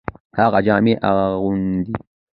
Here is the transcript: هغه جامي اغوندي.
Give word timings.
هغه 0.37 0.59
جامي 0.65 0.93
اغوندي. 1.09 1.93